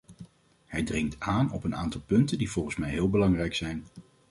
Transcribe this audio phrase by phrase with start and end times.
[0.65, 3.83] Hij dringt aan op een aantal punten die volgens mij heel belangrijk zijn.